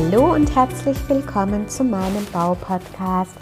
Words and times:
Hallo 0.00 0.32
und 0.32 0.54
herzlich 0.54 0.96
willkommen 1.08 1.68
zu 1.68 1.82
meinem 1.82 2.24
Baupodcast 2.32 3.32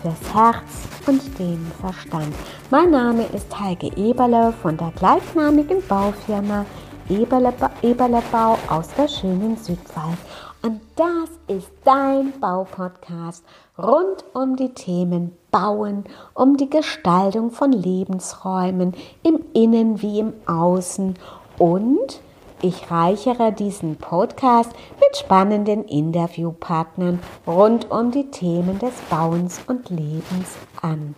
fürs 0.00 0.34
Herz 0.34 0.88
und 1.06 1.38
den 1.38 1.60
Verstand. 1.82 2.34
Mein 2.70 2.92
Name 2.92 3.26
ist 3.34 3.60
Heike 3.60 3.88
Eberle 3.94 4.54
von 4.62 4.78
der 4.78 4.90
gleichnamigen 4.92 5.86
Baufirma 5.86 6.64
Eberle, 7.10 7.52
Eberle 7.82 8.22
Bau 8.32 8.56
aus 8.70 8.88
der 8.96 9.06
schönen 9.06 9.58
Südwald. 9.58 10.16
Und 10.62 10.80
das 10.96 11.28
ist 11.46 11.70
dein 11.84 12.32
Baupodcast 12.40 13.44
rund 13.76 14.24
um 14.32 14.56
die 14.56 14.72
Themen 14.72 15.36
Bauen, 15.50 16.04
um 16.32 16.56
die 16.56 16.70
Gestaltung 16.70 17.50
von 17.50 17.70
Lebensräumen 17.70 18.94
im 19.22 19.40
Innen 19.52 20.00
wie 20.00 20.20
im 20.20 20.32
Außen 20.46 21.16
und 21.58 22.22
ich 22.62 22.90
reichere 22.90 23.52
diesen 23.52 23.96
Podcast 23.96 24.72
mit 25.00 25.16
spannenden 25.16 25.84
Interviewpartnern 25.84 27.20
rund 27.46 27.90
um 27.90 28.10
die 28.10 28.30
Themen 28.30 28.78
des 28.78 28.94
Bauens 29.10 29.60
und 29.66 29.90
Lebens 29.90 30.56
an. 30.80 31.14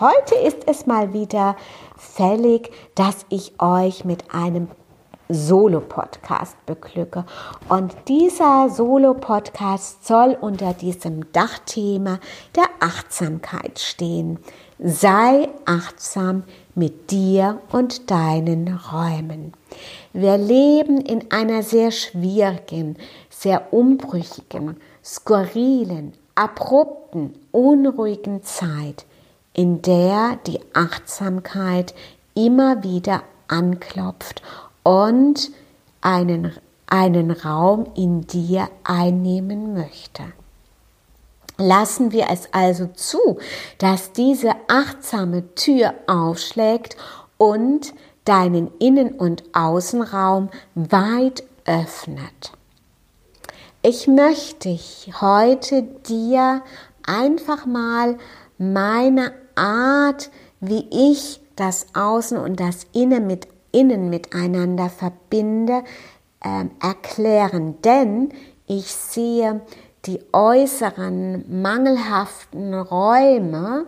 Heute 0.00 0.34
ist 0.34 0.66
es 0.66 0.86
mal 0.86 1.12
wieder 1.12 1.56
fällig, 1.96 2.70
dass 2.94 3.26
ich 3.30 3.60
euch 3.60 4.04
mit 4.04 4.32
einem 4.34 4.68
Solo-Podcast 5.28 6.56
beglücke. 6.64 7.24
Und 7.68 7.94
dieser 8.08 8.70
Solo-Podcast 8.70 10.06
soll 10.06 10.36
unter 10.40 10.72
diesem 10.72 11.30
Dachthema 11.32 12.18
der 12.56 12.64
Achtsamkeit 12.80 13.78
stehen. 13.78 14.38
Sei 14.78 15.48
achtsam 15.66 16.44
mit 16.78 17.10
dir 17.10 17.60
und 17.72 18.10
deinen 18.10 18.68
Räumen. 18.68 19.52
Wir 20.12 20.38
leben 20.38 21.00
in 21.00 21.30
einer 21.30 21.62
sehr 21.62 21.90
schwierigen, 21.90 22.96
sehr 23.28 23.72
umbrüchigen, 23.72 24.76
skurrilen, 25.04 26.12
abrupten, 26.34 27.34
unruhigen 27.50 28.42
Zeit, 28.44 29.04
in 29.52 29.82
der 29.82 30.38
die 30.46 30.60
Achtsamkeit 30.72 31.94
immer 32.34 32.84
wieder 32.84 33.22
anklopft 33.48 34.42
und 34.84 35.50
einen, 36.00 36.52
einen 36.86 37.32
Raum 37.32 37.86
in 37.96 38.26
dir 38.26 38.68
einnehmen 38.84 39.74
möchte. 39.74 40.22
Lassen 41.58 42.12
wir 42.12 42.28
es 42.30 42.48
also 42.52 42.86
zu, 42.86 43.38
dass 43.78 44.12
diese 44.12 44.52
achtsame 44.68 45.54
Tür 45.56 45.94
aufschlägt 46.06 46.96
und 47.36 47.92
deinen 48.24 48.70
Innen- 48.78 49.14
und 49.14 49.42
Außenraum 49.52 50.50
weit 50.74 51.42
öffnet. 51.66 52.52
Ich 53.82 54.06
möchte 54.06 54.78
heute 55.20 55.82
dir 55.82 56.62
einfach 57.04 57.66
mal 57.66 58.18
meine 58.58 59.32
Art, 59.54 60.30
wie 60.60 60.86
ich 60.90 61.40
das 61.56 61.86
Außen 61.94 62.38
und 62.38 62.60
das 62.60 62.86
Innen, 62.92 63.26
mit, 63.26 63.48
Innen 63.72 64.10
miteinander 64.10 64.90
verbinde, 64.90 65.82
äh, 66.40 66.66
erklären. 66.80 67.80
Denn 67.82 68.30
ich 68.66 68.86
sehe 68.92 69.62
die 70.06 70.20
äußeren 70.32 71.62
mangelhaften 71.62 72.74
Räume 72.74 73.86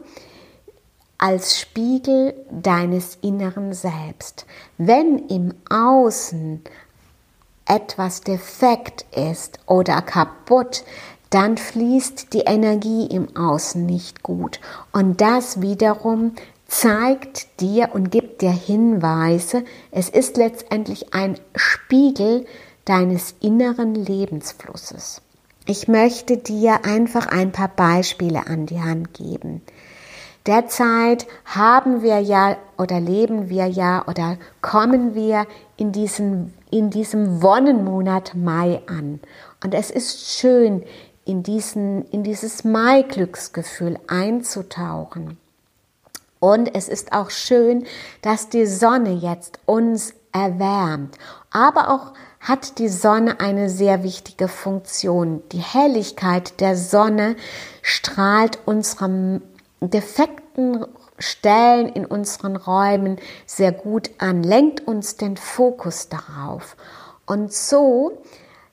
als 1.18 1.58
Spiegel 1.60 2.34
deines 2.50 3.18
inneren 3.20 3.72
Selbst. 3.72 4.46
Wenn 4.78 5.18
im 5.28 5.54
Außen 5.68 6.62
etwas 7.66 8.22
defekt 8.22 9.04
ist 9.14 9.60
oder 9.66 10.02
kaputt, 10.02 10.82
dann 11.28 11.56
fließt 11.56 12.32
die 12.32 12.40
Energie 12.40 13.06
im 13.06 13.36
Außen 13.36 13.84
nicht 13.86 14.22
gut. 14.22 14.60
Und 14.92 15.20
das 15.20 15.60
wiederum 15.60 16.34
zeigt 16.66 17.60
dir 17.60 17.90
und 17.92 18.10
gibt 18.10 18.42
dir 18.42 18.50
Hinweise. 18.50 19.64
Es 19.90 20.08
ist 20.08 20.36
letztendlich 20.36 21.14
ein 21.14 21.38
Spiegel 21.54 22.46
deines 22.84 23.34
inneren 23.40 23.94
Lebensflusses. 23.94 25.22
Ich 25.66 25.88
möchte 25.88 26.36
dir 26.36 26.84
einfach 26.84 27.26
ein 27.26 27.52
paar 27.52 27.68
Beispiele 27.68 28.46
an 28.46 28.66
die 28.66 28.80
Hand 28.80 29.14
geben. 29.14 29.62
Derzeit 30.46 31.26
haben 31.44 32.02
wir 32.02 32.18
ja 32.18 32.56
oder 32.78 32.98
leben 32.98 33.50
wir 33.50 33.66
ja 33.66 34.06
oder 34.08 34.38
kommen 34.62 35.14
wir 35.14 35.46
in, 35.76 35.92
diesen, 35.92 36.54
in 36.70 36.88
diesem 36.90 37.42
Wonnenmonat 37.42 38.34
Mai 38.34 38.80
an. 38.86 39.20
Und 39.62 39.74
es 39.74 39.90
ist 39.90 40.38
schön, 40.38 40.82
in, 41.26 41.42
diesen, 41.42 42.06
in 42.06 42.24
dieses 42.24 42.64
Mai-Glücksgefühl 42.64 43.98
einzutauchen. 44.08 45.38
Und 46.40 46.74
es 46.74 46.88
ist 46.88 47.12
auch 47.12 47.28
schön, 47.28 47.84
dass 48.22 48.48
die 48.48 48.64
Sonne 48.64 49.12
jetzt 49.12 49.60
uns 49.66 50.14
erwärmt. 50.32 51.18
Aber 51.50 51.90
auch 51.90 52.14
hat 52.40 52.78
die 52.78 52.88
Sonne 52.88 53.38
eine 53.38 53.68
sehr 53.68 54.02
wichtige 54.02 54.48
Funktion. 54.48 55.42
Die 55.52 55.58
Helligkeit 55.58 56.60
der 56.60 56.74
Sonne 56.76 57.36
strahlt 57.82 58.58
unserem 58.64 59.42
defekten 59.80 60.86
Stellen 61.18 61.88
in 61.88 62.06
unseren 62.06 62.56
Räumen 62.56 63.18
sehr 63.46 63.72
gut 63.72 64.10
an, 64.18 64.42
lenkt 64.42 64.86
uns 64.86 65.16
den 65.16 65.36
Fokus 65.36 66.08
darauf. 66.08 66.76
Und 67.26 67.52
so 67.52 68.22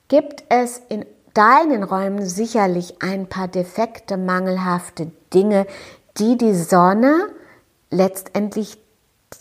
gibt 0.08 0.44
es 0.48 0.80
in 0.88 1.04
deinen 1.34 1.82
Räumen 1.82 2.26
sicherlich 2.26 3.02
ein 3.02 3.28
paar 3.28 3.48
defekte, 3.48 4.16
mangelhafte 4.16 5.12
Dinge, 5.34 5.66
die 6.16 6.38
die 6.38 6.54
Sonne 6.54 7.28
letztendlich 7.90 8.78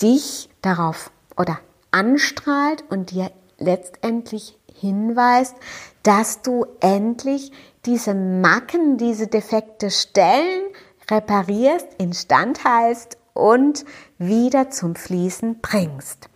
dich 0.02 0.50
darauf 0.62 1.12
oder 1.38 1.60
anstrahlt 1.92 2.84
und 2.90 3.12
dir 3.12 3.32
letztendlich 3.58 4.58
hinweist, 4.74 5.56
dass 6.04 6.42
du 6.42 6.66
endlich 6.80 7.52
diese 7.86 8.14
Macken, 8.14 8.98
diese 8.98 9.28
defekte 9.28 9.90
Stellen 9.90 10.64
reparierst, 11.10 11.88
instand 11.98 12.64
heißt 12.64 13.18
und 13.34 13.86
wieder 14.18 14.70
zum 14.70 14.96
Fließen 14.96 15.60
bringst. 15.62 16.30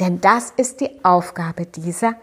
Denn 0.00 0.20
das 0.20 0.52
ist 0.56 0.80
die 0.80 1.04
Aufgabe 1.04 1.66
dieser 1.66 2.14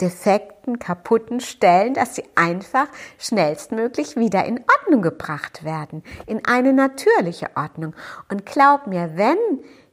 defekten, 0.00 0.78
kaputten 0.78 1.40
Stellen, 1.40 1.94
dass 1.94 2.14
sie 2.14 2.24
einfach 2.34 2.86
schnellstmöglich 3.18 4.16
wieder 4.16 4.44
in 4.44 4.64
Ordnung 4.78 5.02
gebracht 5.02 5.64
werden, 5.64 6.04
in 6.26 6.44
eine 6.44 6.72
natürliche 6.72 7.50
Ordnung. 7.56 7.94
Und 8.30 8.46
glaub 8.46 8.86
mir, 8.86 9.12
wenn 9.16 9.38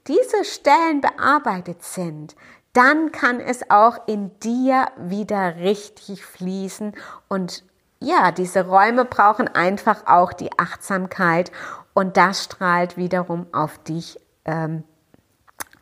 diese 0.07 0.43
Stellen 0.43 1.01
bearbeitet 1.01 1.83
sind, 1.83 2.35
dann 2.75 3.11
kann 3.11 3.39
es 3.39 3.69
auch 3.69 4.05
in 4.05 4.37
dir 4.39 4.87
wieder 4.97 5.55
richtig 5.55 6.25
fließen 6.25 6.93
und 7.29 7.63
ja, 8.01 8.31
diese 8.31 8.67
Räume 8.67 9.05
brauchen 9.05 9.47
einfach 9.47 10.05
auch 10.05 10.33
die 10.33 10.51
Achtsamkeit 10.59 11.51
und 11.93 12.17
das 12.17 12.43
strahlt 12.43 12.97
wiederum 12.97 13.47
auf 13.53 13.77
dich 13.79 14.19
ähm, 14.43 14.83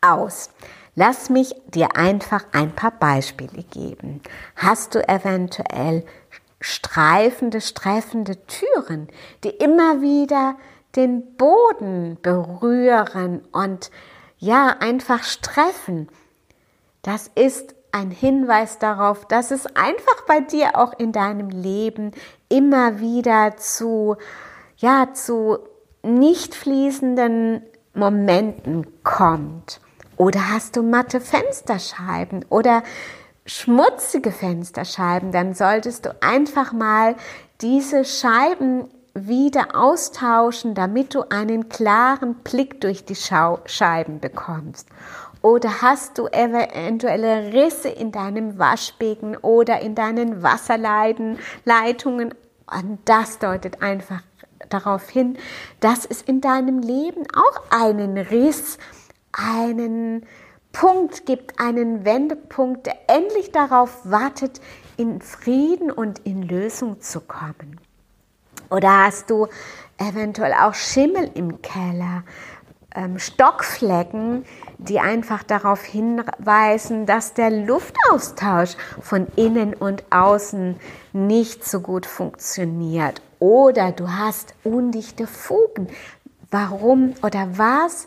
aus. 0.00 0.50
Lass 0.94 1.28
mich 1.28 1.54
dir 1.66 1.96
einfach 1.96 2.44
ein 2.52 2.72
paar 2.72 2.92
Beispiele 2.92 3.64
geben. 3.64 4.22
Hast 4.54 4.94
du 4.94 5.06
eventuell 5.08 6.04
streifende, 6.60 7.60
streffende 7.60 8.46
Türen, 8.46 9.08
die 9.42 9.50
immer 9.50 10.00
wieder 10.00 10.54
den 10.94 11.34
Boden 11.36 12.18
berühren 12.22 13.42
und 13.50 13.90
ja, 14.38 14.76
einfach 14.78 15.24
streffen? 15.24 16.08
Das 17.04 17.30
ist 17.34 17.74
ein 17.92 18.10
Hinweis 18.10 18.78
darauf, 18.78 19.26
dass 19.26 19.50
es 19.50 19.66
einfach 19.76 20.22
bei 20.26 20.40
dir 20.40 20.76
auch 20.78 20.98
in 20.98 21.12
deinem 21.12 21.50
Leben 21.50 22.12
immer 22.48 22.98
wieder 22.98 23.56
zu, 23.58 24.16
ja, 24.78 25.12
zu 25.12 25.58
nicht 26.02 26.54
fließenden 26.54 27.62
Momenten 27.92 29.04
kommt. 29.04 29.80
Oder 30.16 30.50
hast 30.50 30.76
du 30.76 30.82
matte 30.82 31.20
Fensterscheiben 31.20 32.46
oder 32.48 32.82
schmutzige 33.46 34.32
Fensterscheiben, 34.32 35.30
dann 35.30 35.52
solltest 35.52 36.06
du 36.06 36.16
einfach 36.22 36.72
mal 36.72 37.16
diese 37.60 38.06
Scheiben 38.06 38.88
wieder 39.14 39.76
austauschen, 39.76 40.74
damit 40.74 41.14
du 41.14 41.22
einen 41.30 41.68
klaren 41.68 42.36
Blick 42.36 42.80
durch 42.80 43.04
die 43.04 43.14
Scheiben 43.14 44.20
bekommst. 44.20 44.88
Oder 45.44 45.82
hast 45.82 46.16
du 46.16 46.26
eventuelle 46.28 47.52
Risse 47.52 47.90
in 47.90 48.12
deinem 48.12 48.58
Waschbecken 48.58 49.36
oder 49.36 49.80
in 49.80 49.94
deinen 49.94 50.42
Wasserleitungen? 50.42 52.34
Und 52.66 52.98
das 53.04 53.40
deutet 53.40 53.82
einfach 53.82 54.22
darauf 54.70 55.10
hin, 55.10 55.36
dass 55.80 56.06
es 56.06 56.22
in 56.22 56.40
deinem 56.40 56.78
Leben 56.78 57.26
auch 57.36 57.62
einen 57.68 58.16
Riss, 58.16 58.78
einen 59.32 60.24
Punkt 60.72 61.26
gibt, 61.26 61.60
einen 61.60 62.06
Wendepunkt, 62.06 62.86
der 62.86 62.96
endlich 63.08 63.52
darauf 63.52 63.98
wartet, 64.04 64.62
in 64.96 65.20
Frieden 65.20 65.90
und 65.90 66.20
in 66.20 66.40
Lösung 66.40 67.02
zu 67.02 67.20
kommen? 67.20 67.78
Oder 68.70 69.04
hast 69.04 69.28
du 69.28 69.48
eventuell 69.98 70.54
auch 70.54 70.72
Schimmel 70.72 71.30
im 71.34 71.60
Keller, 71.60 72.24
Stockflecken, 73.16 74.44
die 74.78 75.00
einfach 75.00 75.42
darauf 75.42 75.82
hinweisen, 75.82 77.06
dass 77.06 77.34
der 77.34 77.50
Luftaustausch 77.50 78.76
von 79.00 79.26
innen 79.36 79.74
und 79.74 80.04
außen 80.10 80.76
nicht 81.12 81.64
so 81.64 81.80
gut 81.80 82.06
funktioniert. 82.06 83.20
Oder 83.40 83.92
du 83.92 84.10
hast 84.10 84.54
undichte 84.62 85.26
Fugen. 85.26 85.88
Warum 86.50 87.14
oder 87.22 87.48
was? 87.58 88.06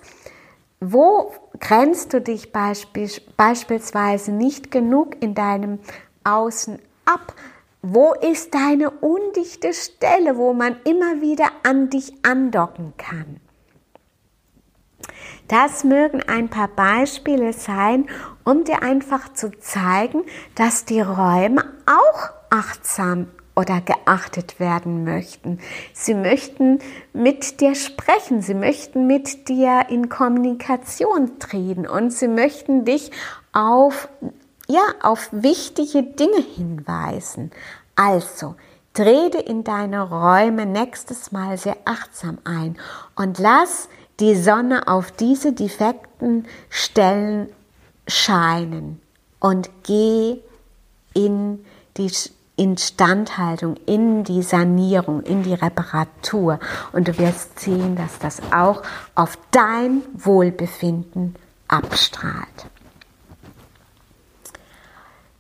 Wo 0.79 1.33
grenzt 1.59 2.13
du 2.13 2.21
dich 2.21 2.53
beispielsweise 2.53 4.31
nicht 4.31 4.71
genug 4.71 5.21
in 5.21 5.35
deinem 5.35 5.79
Außen 6.23 6.79
ab? 7.05 7.33
Wo 7.81 8.13
ist 8.13 8.53
deine 8.53 8.89
undichte 8.89 9.73
Stelle, 9.73 10.37
wo 10.37 10.53
man 10.53 10.77
immer 10.83 11.21
wieder 11.21 11.49
an 11.63 11.89
dich 11.89 12.13
andocken 12.23 12.93
kann? 12.97 13.41
Das 15.47 15.83
mögen 15.83 16.21
ein 16.27 16.49
paar 16.49 16.67
Beispiele 16.67 17.53
sein, 17.53 18.07
um 18.43 18.63
dir 18.63 18.83
einfach 18.83 19.33
zu 19.33 19.51
zeigen, 19.59 20.23
dass 20.55 20.85
die 20.85 21.01
Räume 21.01 21.63
auch 21.85 22.29
achtsam 22.49 23.27
oder 23.55 23.81
geachtet 23.81 24.59
werden 24.59 25.03
möchten. 25.03 25.59
Sie 25.93 26.13
möchten 26.13 26.79
mit 27.13 27.59
dir 27.59 27.75
sprechen, 27.75 28.41
sie 28.41 28.53
möchten 28.53 29.07
mit 29.07 29.49
dir 29.49 29.85
in 29.89 30.09
Kommunikation 30.09 31.39
treten 31.39 31.87
und 31.87 32.13
sie 32.13 32.27
möchten 32.27 32.85
dich 32.85 33.11
auf, 33.53 34.09
ja, 34.67 34.83
auf 35.01 35.29
wichtige 35.31 36.03
Dinge 36.03 36.41
hinweisen. 36.55 37.51
Also, 37.95 38.55
trete 38.93 39.39
in 39.39 39.63
deine 39.63 40.07
Räume 40.07 40.65
nächstes 40.65 41.31
Mal 41.31 41.57
sehr 41.57 41.77
achtsam 41.85 42.37
ein 42.43 42.77
und 43.15 43.39
lass 43.39 43.89
die 44.19 44.35
Sonne 44.35 44.87
auf 44.87 45.11
diese 45.11 45.53
defekten 45.53 46.45
Stellen 46.69 47.49
scheinen 48.07 49.01
und 49.39 49.69
geh 49.83 50.39
in 51.13 51.63
die 51.97 52.11
Instandhaltung, 52.55 53.75
in 53.85 54.23
die 54.23 54.41
Sanierung, 54.41 55.21
in 55.21 55.43
die 55.43 55.53
Reparatur 55.53 56.59
und 56.91 57.07
du 57.07 57.17
wirst 57.19 57.59
sehen, 57.59 57.95
dass 57.95 58.17
das 58.17 58.41
auch 58.51 58.81
auf 59.13 59.37
dein 59.51 60.01
Wohlbefinden 60.13 61.35
abstrahlt. 61.67 62.65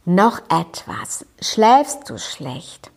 Noch 0.05 0.39
etwas. 0.49 1.25
Schläfst 1.41 2.09
du 2.09 2.17
schlecht 2.17 2.91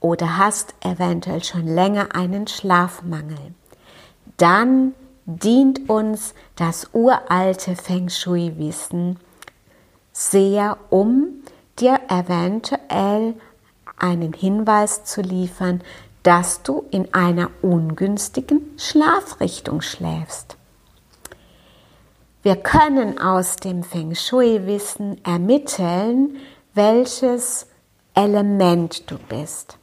oder 0.00 0.36
hast 0.36 0.74
eventuell 0.80 1.42
schon 1.42 1.66
länger 1.66 2.14
einen 2.14 2.48
Schlafmangel? 2.48 3.54
Dann 4.38 4.94
dient 5.26 5.90
uns 5.90 6.34
das 6.56 6.88
uralte 6.94 7.76
Feng 7.76 8.08
Shui-Wissen 8.08 9.18
sehr, 10.12 10.78
um 10.90 11.42
dir 11.78 12.00
eventuell 12.08 13.34
einen 13.98 14.32
Hinweis 14.32 15.04
zu 15.04 15.20
liefern, 15.20 15.82
dass 16.22 16.62
du 16.62 16.84
in 16.90 17.12
einer 17.14 17.50
ungünstigen 17.62 18.60
Schlafrichtung 18.76 19.80
schläfst. 19.80 20.56
Wir 22.42 22.56
können 22.56 23.18
aus 23.18 23.56
dem 23.56 23.82
Feng 23.82 24.14
Shui-Wissen 24.14 25.22
ermitteln, 25.24 26.36
welches 26.74 27.66
Element 28.14 29.10
du 29.10 29.18
bist. 29.28 29.78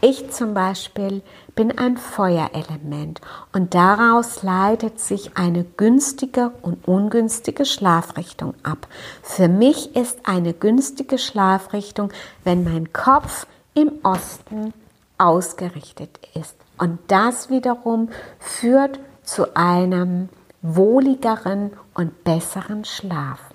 Ich 0.00 0.30
zum 0.30 0.52
Beispiel 0.54 1.22
bin 1.54 1.78
ein 1.78 1.96
Feuerelement 1.96 3.20
und 3.52 3.74
daraus 3.74 4.42
leitet 4.42 5.00
sich 5.00 5.36
eine 5.36 5.64
günstige 5.64 6.52
und 6.62 6.86
ungünstige 6.86 7.64
Schlafrichtung 7.64 8.54
ab. 8.62 8.86
Für 9.22 9.48
mich 9.48 9.96
ist 9.96 10.18
eine 10.24 10.52
günstige 10.52 11.18
Schlafrichtung, 11.18 12.12
wenn 12.42 12.64
mein 12.64 12.92
Kopf 12.92 13.46
im 13.74 13.92
Osten 14.02 14.74
ausgerichtet 15.16 16.18
ist. 16.34 16.56
Und 16.76 16.98
das 17.08 17.50
wiederum 17.50 18.08
führt 18.38 18.98
zu 19.22 19.56
einem 19.56 20.28
wohligeren 20.60 21.72
und 21.94 22.24
besseren 22.24 22.84
Schlaf. 22.84 23.53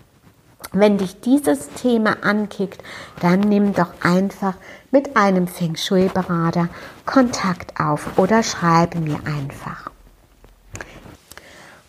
Wenn 0.72 0.98
dich 0.98 1.20
dieses 1.22 1.70
Thema 1.70 2.18
ankickt, 2.22 2.82
dann 3.22 3.40
nimm 3.40 3.74
doch 3.74 3.92
einfach 4.04 4.54
mit 4.92 5.18
einem 5.18 5.48
Feng 5.48 5.76
Shui-Berater 5.76 6.70
Kontakt 7.06 7.80
auf 7.80 8.18
oder 8.18 8.44
schreibe 8.44 9.00
mir 9.00 9.20
einfach. 9.26 9.90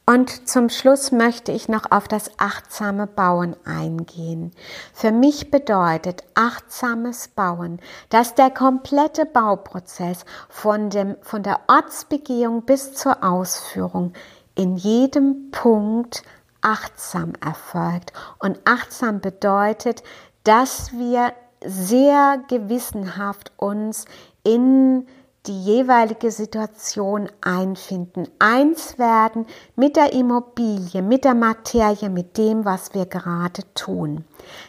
Und 0.07 0.49
zum 0.49 0.71
Schluss 0.71 1.13
möchte 1.13 1.53
ich 1.53 1.69
noch 1.69 1.93
auf 1.93 2.09
das 2.09 2.33
achtsame 2.37 3.07
Bauen 3.07 3.55
eingehen. 3.65 4.51
Für 4.93 5.13
mich 5.13 5.53
bedeutet 5.53 6.25
achtsames 6.35 7.29
Bauen, 7.29 7.79
dass 8.09 8.35
der 8.35 8.51
komplette 8.51 9.25
Bauprozess 9.25 10.25
von, 10.49 10.91
dem, 10.91 11.15
von 11.21 11.45
der 11.45 11.61
Ortsbegehung 11.69 12.63
bis 12.63 12.95
zur 12.95 13.23
Ausführung 13.23 14.15
in 14.57 14.77
jedem 14.77 15.53
Punkt 15.53 16.25
achtsam 16.63 17.33
erfolgt. 17.45 18.13
Und 18.39 18.61
achtsam 18.65 19.21
bedeutet, 19.21 20.03
dass 20.45 20.93
wir 20.93 21.33
sehr 21.65 22.43
gewissenhaft 22.49 23.53
uns 23.57 24.07
in 24.43 25.07
die 25.47 25.65
jeweilige 25.65 26.31
Situation 26.31 27.29
einfinden, 27.41 28.29
eins 28.39 28.99
werden 28.99 29.47
mit 29.75 29.97
der 29.97 30.13
Immobilie, 30.13 31.01
mit 31.01 31.25
der 31.25 31.35
Materie, 31.35 32.11
mit 32.11 32.37
dem, 32.37 32.65
was 32.67 32.93
wir 32.93 33.07
gerade 33.07 33.63
tun. 33.75 34.25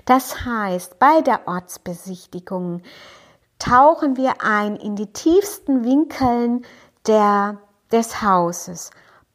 Das 0.06 0.46
heißt, 0.46 0.98
bei 0.98 1.22
der 1.22 1.48
Ortsbesichtigung 1.48 2.82
tauchen 3.60 4.16
wir 4.16 4.42
ein 4.42 4.78
in 4.78 4.96
die 4.96 5.12
tiefsten 5.12 5.84
Winkeln 5.84 6.66
der, 7.06 7.58
des 7.92 8.22
Hauses. 8.22 8.92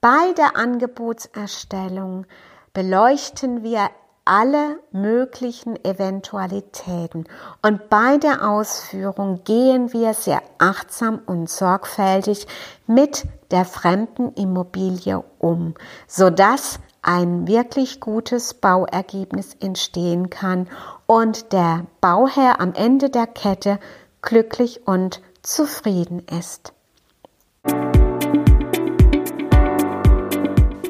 Bei 0.09 0.33
der 0.35 0.57
Angebotserstellung 0.57 2.27
beleuchten 2.73 3.65
wir 3.65 3.91
alle 4.25 4.79
möglichen 4.93 5.85
Eventualitäten 5.85 7.25
und 7.61 7.89
bei 7.89 8.17
der 8.17 8.49
Ausführung 8.49 9.43
gehen 9.43 9.93
wir 9.93 10.15
sehr 10.15 10.43
achtsam 10.59 11.23
und 11.27 11.51
sorgfältig 11.51 12.47
mit 12.87 13.25
der 13.51 13.65
fremden 13.65 14.33
Immobilie 14.35 15.25
um, 15.41 15.75
sodass 16.07 16.79
ein 17.03 17.49
wirklich 17.49 17.99
gutes 17.99 18.55
Bauergebnis 18.55 19.57
entstehen 19.59 20.31
kann 20.31 20.69
und 21.07 21.53
der 21.53 21.85
Bauherr 22.01 22.61
am 22.61 22.75
Ende 22.75 23.11
der 23.11 23.27
Kette 23.27 23.81
glücklich 24.23 24.87
und 24.87 25.21
zufrieden 25.43 26.25
ist. 26.29 26.76